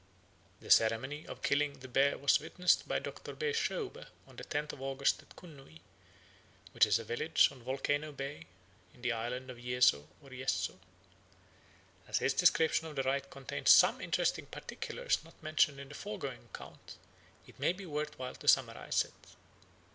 The 0.61 0.71
ceremony 0.71 1.27
of 1.27 1.43
killing 1.43 1.73
the 1.77 1.87
bear 1.87 2.17
was 2.17 2.39
witnessed 2.39 2.87
by 2.87 2.97
Dr. 2.97 3.35
B. 3.35 3.51
Scheube 3.53 4.07
on 4.25 4.35
the 4.35 4.43
tenth 4.43 4.73
of 4.73 4.81
August 4.81 5.21
at 5.21 5.35
Kunnui, 5.35 5.81
which 6.71 6.87
is 6.87 6.97
a 6.97 7.03
village 7.03 7.49
on 7.51 7.61
Volcano 7.61 8.11
Bay 8.11 8.47
in 8.95 9.03
the 9.03 9.11
island 9.11 9.51
of 9.51 9.59
Yezo 9.59 10.07
or 10.23 10.31
Yesso. 10.33 10.79
As 12.07 12.17
his 12.17 12.33
description 12.33 12.87
of 12.87 12.95
the 12.95 13.03
rite 13.03 13.29
contains 13.29 13.69
some 13.69 14.01
interesting 14.01 14.47
particulars 14.47 15.19
not 15.23 15.35
mentioned 15.43 15.79
in 15.79 15.89
the 15.89 15.93
foregoing 15.93 16.45
account, 16.51 16.95
it 17.45 17.59
may 17.59 17.71
be 17.71 17.85
worth 17.85 18.17
while 18.17 18.33
to 18.33 18.47
summarize 18.47 19.03
it. 19.05 19.13